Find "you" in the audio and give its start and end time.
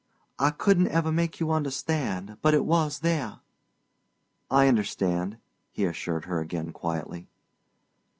1.39-1.51